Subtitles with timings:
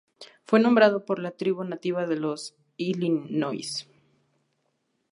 [0.45, 3.87] Fue nombrado por la tribu nativa de los illinois.